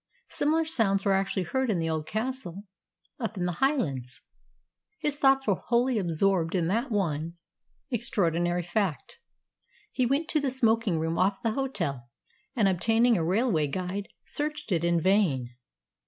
Similar 0.29 0.65
sounds 0.65 1.05
were 1.05 1.13
actually 1.13 1.43
heard 1.43 1.69
in 1.69 1.77
the 1.77 1.87
old 1.87 2.07
castle 2.07 2.63
up 3.19 3.37
in 3.37 3.45
the 3.45 3.51
Highlands! 3.61 4.23
His 4.99 5.15
thoughts 5.15 5.45
were 5.45 5.53
wholly 5.67 5.99
absorbed 5.99 6.55
in 6.55 6.67
that 6.69 6.89
one 6.89 7.35
extraordinary 7.91 8.63
fact. 8.63 9.19
He 9.91 10.07
went 10.07 10.27
to 10.29 10.39
the 10.39 10.49
smoking 10.49 10.97
room 10.97 11.19
of 11.19 11.37
the 11.43 11.51
hotel, 11.51 12.09
and, 12.55 12.67
obtaining 12.67 13.15
a 13.15 13.23
railway 13.23 13.67
guide, 13.67 14.07
searched 14.25 14.71
it 14.71 14.83
in 14.83 14.99
vain. 14.99 15.51